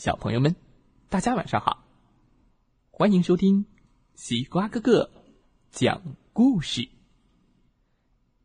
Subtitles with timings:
[0.00, 0.56] 小朋友们，
[1.10, 1.84] 大家晚上好！
[2.90, 3.66] 欢迎收听
[4.14, 5.10] 西瓜哥哥
[5.70, 6.00] 讲
[6.32, 6.88] 故事。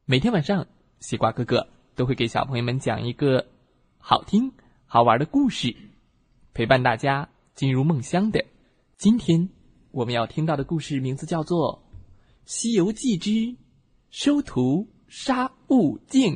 [0.04, 0.68] 每天晚上，
[1.00, 3.48] 西瓜哥哥都会给小朋友们讲一个
[4.00, 4.52] 好听、
[4.86, 5.74] 好玩的故事，
[6.54, 8.44] 陪伴大家进入梦乡的。
[8.98, 9.48] 今天
[9.92, 11.82] 我们要听到的故事名字叫做
[12.44, 13.56] 《西游记之
[14.10, 16.34] 收徒杀悟净》。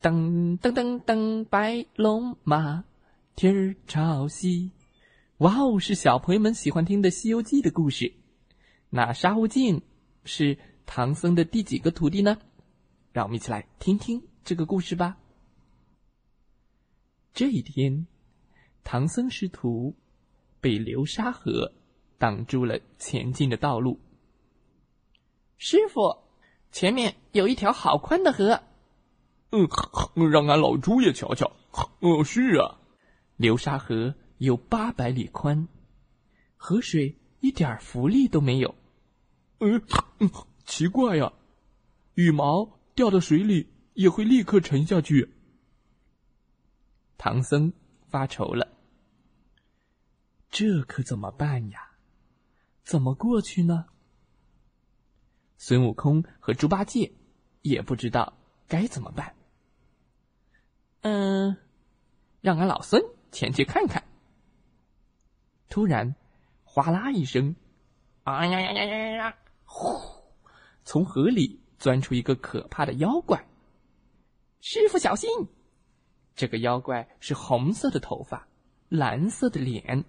[0.00, 2.84] 噔噔噔噔，白龙马，
[3.38, 4.72] 蹄儿朝西。
[5.36, 8.12] 哇哦，是小朋友们喜欢听的《西游记》的故事。
[8.90, 9.80] 那沙悟净
[10.24, 12.36] 是唐僧的第几个徒弟呢？
[13.12, 15.18] 让我们一起来听听这个故事吧。
[17.32, 18.08] 这一天，
[18.82, 19.94] 唐僧师徒
[20.60, 21.72] 被流沙河
[22.18, 24.00] 挡住了前进的道路。
[25.58, 26.24] 师傅，
[26.72, 28.60] 前面有一条好宽的河。
[29.52, 29.68] 嗯，
[30.28, 31.52] 让俺老猪也瞧瞧。
[32.00, 32.77] 哦，是啊，
[33.38, 35.68] 流沙河有八百里宽，
[36.56, 38.74] 河水一点浮力都没有。
[39.60, 39.80] 嗯，
[40.66, 41.32] 奇怪呀，
[42.14, 45.34] 羽毛掉到水里也会立刻沉下去。
[47.16, 47.72] 唐僧
[48.08, 48.76] 发愁了，
[50.50, 51.92] 这可怎么办呀？
[52.82, 53.86] 怎么过去呢？
[55.56, 57.12] 孙悟空和猪八戒
[57.62, 59.34] 也不知道该怎么办。
[61.02, 61.56] 嗯，
[62.40, 63.00] 让俺老孙
[63.30, 64.02] 前去看看。
[65.68, 66.14] 突然，
[66.64, 67.54] 哗啦一声，
[68.24, 69.36] 啊呀呀呀呀呀！
[69.64, 70.00] 呼，
[70.84, 73.46] 从河里钻出一个可怕的妖怪。
[74.60, 75.28] 师傅小心！
[76.34, 78.48] 这个妖怪是红色的头发，
[78.88, 80.04] 蓝色的脸，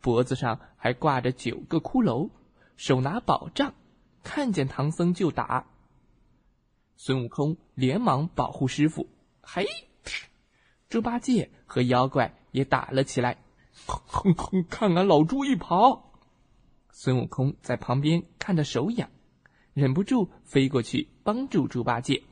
[0.00, 2.30] 脖子上还挂着九个骷髅，
[2.76, 3.74] 手拿宝杖，
[4.22, 5.66] 看见唐僧就打。
[6.96, 9.08] 孙悟空连忙保护师傅，
[9.42, 9.66] 嘿。
[10.88, 13.36] 猪八戒和妖怪也打了起来，
[14.70, 16.10] 看俺老猪一跑。
[16.90, 19.10] 孙悟空在旁边看着手痒，
[19.74, 22.22] 忍不住飞过去帮助猪八戒。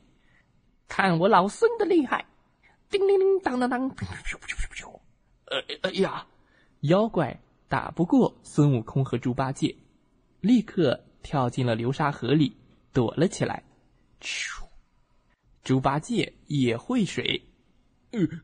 [0.87, 2.25] 看我老孙的厉害！
[2.89, 4.99] 叮铃铃，当当当，咻咻咻咻咻！
[5.45, 6.25] 哎哎呀，
[6.79, 9.75] 妖怪打不过孙悟空和猪八戒，
[10.41, 12.57] 立刻跳进了流沙河里
[12.93, 13.63] 躲了起来。
[14.21, 14.63] 咻！
[15.63, 17.43] 猪八戒也会水。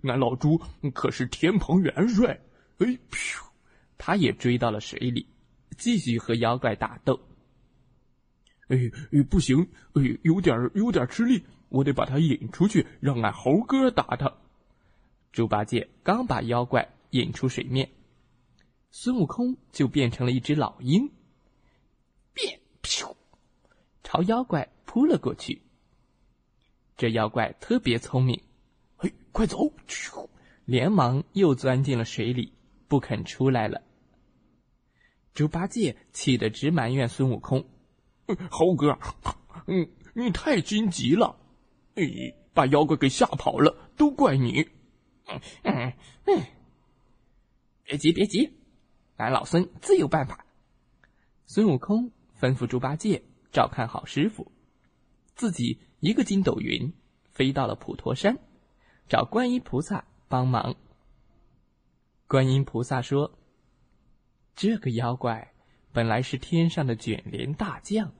[0.04, 0.62] 俺老猪
[0.94, 2.40] 可是天蓬元帅，
[2.80, 3.44] 哎，噗，
[3.98, 5.28] 他也追到了水里，
[5.78, 7.20] 继续和妖怪打斗。
[8.68, 8.78] 哎
[9.12, 14.34] 哎，不行，哎，有点有点吃力，我得把他引出去，让俺猴哥打他。
[15.32, 17.90] 猪八戒刚把妖怪引出水面，
[18.92, 21.10] 孙悟空就变成了一只老鹰，
[22.34, 23.16] 变，噗，
[24.04, 25.62] 朝妖怪扑了过去。
[26.98, 28.42] 这妖怪特别聪明。
[29.32, 29.74] 快走！
[30.66, 32.54] 连忙又钻进了水里，
[32.88, 33.82] 不肯出来了。
[35.34, 37.68] 猪八戒气得直埋怨孙悟空
[38.52, 38.98] ：“猴哥，
[39.68, 41.38] 嗯，你太心急了，
[41.96, 42.04] 哎，
[42.54, 44.70] 把妖怪给吓跑了，都怪你。”
[45.28, 45.94] 嗯嗯
[46.26, 46.44] 嗯，
[47.84, 48.52] 别急别急，
[49.16, 50.46] 俺老孙自有办法。
[51.46, 54.52] 孙悟空吩咐猪八戒照看好师傅，
[55.36, 56.94] 自己一个筋斗云
[57.32, 58.38] 飞到了普陀山。
[59.12, 60.74] 找观音菩萨帮忙。
[62.28, 63.38] 观音菩萨说
[64.56, 65.52] ：“这个妖怪
[65.92, 68.14] 本来是天上的卷帘大将，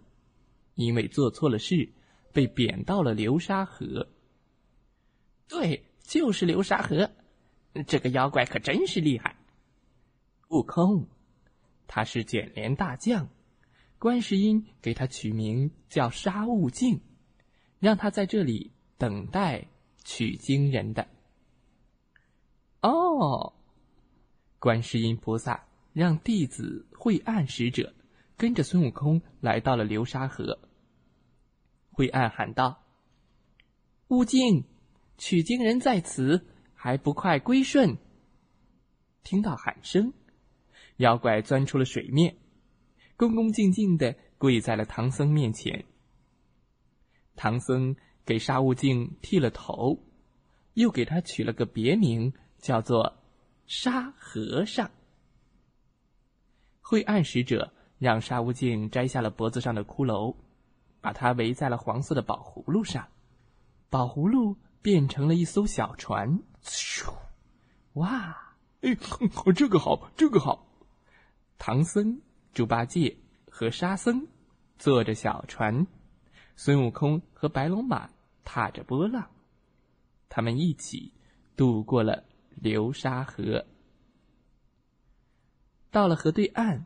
[0.76, 1.94] 因为做错了事，
[2.34, 4.10] 被贬到了流沙河。
[5.48, 7.10] 对，就是流沙河。
[7.88, 9.38] 这个妖怪可真是厉害。
[10.50, 11.08] 悟空，
[11.88, 13.30] 他是卷帘大将，
[13.98, 17.00] 观世音给他取名叫沙悟净，
[17.80, 19.70] 让他在这里等待。”
[20.04, 21.08] 取经人的
[22.82, 23.54] 哦，
[24.58, 27.94] 观世音菩萨让弟子惠岸使者
[28.36, 30.60] 跟着孙悟空来到了流沙河。
[31.92, 32.84] 惠岸喊道
[34.10, 34.64] ：“悟净，
[35.18, 37.98] 取经人在此，还不快归顺？”
[39.24, 40.14] 听到喊声，
[40.98, 42.38] 妖怪钻出了水面，
[43.16, 45.86] 恭恭敬敬的跪在了唐僧面前。
[47.36, 47.96] 唐僧。
[48.26, 50.00] 给沙悟净剃了头，
[50.74, 53.18] 又给他取了个别名，叫做
[53.66, 54.92] 沙和尚。
[56.82, 60.36] 会暗使者让沙悟净摘下了脖子上的骷髅，
[61.00, 63.08] 把它围在了黄色的宝葫芦上，
[63.90, 66.40] 宝葫芦变成了一艘小船。
[66.64, 67.12] 咻！
[67.94, 68.56] 哇！
[68.82, 68.96] 哎，
[69.56, 70.68] 这个好，这个好。
[71.58, 72.22] 唐僧、
[72.54, 73.18] 猪八戒
[73.50, 74.28] 和沙僧
[74.78, 75.86] 坐着小船。
[76.64, 78.08] 孙悟空和白龙马
[78.44, 79.32] 踏着波浪，
[80.30, 81.12] 他们一起
[81.56, 83.66] 渡过了流沙河。
[85.90, 86.86] 到了河对岸，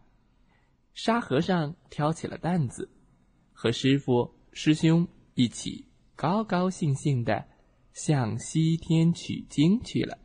[0.94, 2.90] 沙和尚挑起了担子，
[3.52, 5.86] 和师傅、师兄一起
[6.16, 7.46] 高高兴兴的
[7.92, 10.18] 向西天取经去了。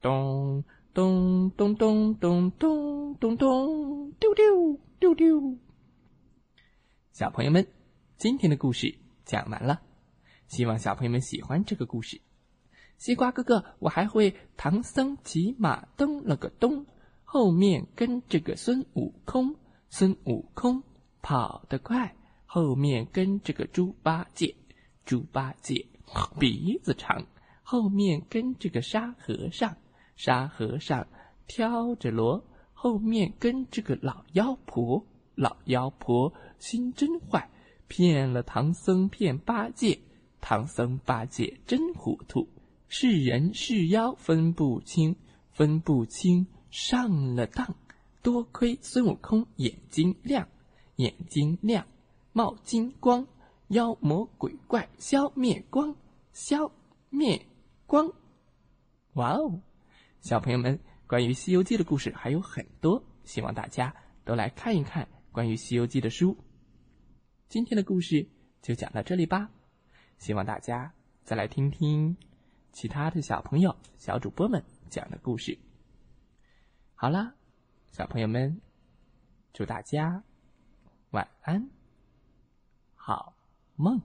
[0.00, 0.64] 咚
[0.94, 5.58] 咚咚咚咚咚咚咚，丢丢丢丢。
[7.12, 7.68] 小朋友们，
[8.20, 9.80] 今天的故事讲完了，
[10.46, 12.20] 希望小朋友们喜欢这个故事。
[12.98, 16.84] 西瓜哥哥，我还会唐僧骑马蹬了个咚，
[17.24, 19.56] 后面跟着个孙悟空。
[19.88, 20.82] 孙悟空
[21.22, 22.14] 跑得快，
[22.44, 24.54] 后面跟着个猪八戒。
[25.06, 25.86] 猪八戒
[26.38, 27.26] 鼻子长，
[27.62, 29.78] 后面跟着个沙和尚。
[30.14, 31.08] 沙和尚
[31.46, 32.44] 挑着箩，
[32.74, 35.06] 后面跟着个老妖婆。
[35.36, 37.48] 老妖婆心真坏，
[37.90, 39.98] 骗了唐僧，骗八戒。
[40.40, 42.48] 唐僧八戒真糊涂。
[42.86, 45.16] 是人是妖分不清，
[45.50, 47.74] 分不清上了当。
[48.22, 50.48] 多亏孙悟空眼睛亮，
[50.96, 51.84] 眼睛亮
[52.32, 53.26] 冒金光，
[53.68, 55.96] 妖魔鬼怪消灭光，
[56.32, 56.70] 消
[57.08, 57.44] 灭
[57.86, 58.12] 光。
[59.14, 59.60] 哇哦，
[60.20, 60.78] 小朋友们，
[61.08, 63.92] 关于《西游记》的故事还有很多，希望大家
[64.24, 66.36] 都来看一看关于《西游记》的书。
[67.50, 68.28] 今天的故事
[68.62, 69.50] 就讲到这里吧，
[70.18, 70.94] 希望大家
[71.24, 72.16] 再来听听。
[72.70, 75.58] 其他的小朋友、小主播们讲的故事。
[76.94, 77.34] 好啦，
[77.90, 78.60] 小朋友们，
[79.52, 80.22] 祝大家
[81.10, 81.68] 晚安，
[82.94, 83.34] 好
[83.74, 84.00] 梦。